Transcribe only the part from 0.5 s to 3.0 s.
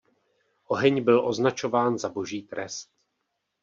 Oheň byl označován za Boží trest.